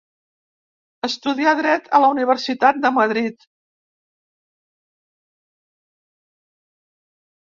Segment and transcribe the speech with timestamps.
[1.07, 3.45] Estudià dret a la Universitat de Madrid.